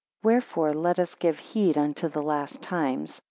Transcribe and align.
10 0.23 0.29
Wherefore 0.29 0.73
let 0.73 0.97
us 0.97 1.13
give 1.13 1.37
heed 1.37 1.77
unto 1.77 2.07
the 2.09 2.23
last 2.23 2.59
times. 2.63 3.19